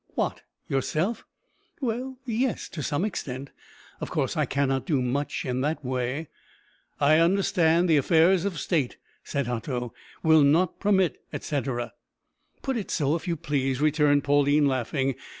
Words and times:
"What 0.15 0.41
yourself?" 0.67 1.25
"Well, 1.79 2.17
yes, 2.25 2.67
to 2.69 2.81
some 2.81 3.05
extent. 3.05 3.51
Of 3.99 4.09
course 4.09 4.35
I 4.35 4.47
cannot 4.47 4.87
do 4.87 4.99
much 4.99 5.45
in 5.45 5.61
that 5.61 5.85
way" 5.85 6.27
"I 6.99 7.19
understand 7.19 7.87
the 7.87 7.97
affairs 7.97 8.43
of 8.43 8.57
state!" 8.59 8.97
said 9.23 9.47
Otto, 9.47 9.93
"will 10.23 10.41
not 10.41 10.79
permit, 10.79 11.21
etcetera." 11.31 11.93
"Put 12.63 12.77
it 12.77 12.89
so 12.89 13.15
if 13.15 13.27
you 13.27 13.35
please," 13.35 13.79
returned 13.79 14.23
Pauline, 14.23 14.65
laughing. 14.65 15.13